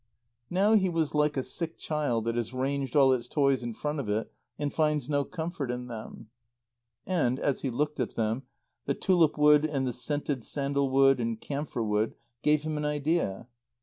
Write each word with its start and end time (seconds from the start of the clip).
Now 0.49 0.73
he 0.73 0.89
was 0.89 1.13
like 1.13 1.37
a 1.37 1.43
sick 1.43 1.77
child 1.77 2.25
that 2.25 2.35
has 2.35 2.55
ranged 2.55 2.95
all 2.95 3.13
its 3.13 3.27
toys 3.27 3.61
in 3.61 3.75
front 3.75 3.99
of 3.99 4.09
it 4.09 4.31
and 4.57 4.73
finds 4.73 5.07
no 5.07 5.23
comfort 5.23 5.69
in 5.69 5.85
them. 5.85 6.29
And, 7.05 7.37
as 7.39 7.61
he 7.61 7.69
looked 7.69 7.99
at 7.99 8.15
them, 8.15 8.41
the 8.87 8.95
tulip 8.95 9.37
wood 9.37 9.63
and 9.63 9.85
the 9.85 9.93
scented 9.93 10.43
sandalwood 10.43 11.19
and 11.19 11.39
camphor 11.39 11.83
wood 11.83 12.15
gave 12.41 12.63
him 12.63 12.77
an 12.77 12.85
idea. 12.85 13.45